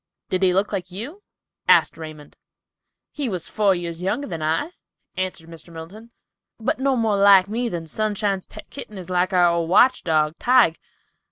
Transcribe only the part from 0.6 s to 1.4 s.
like you?"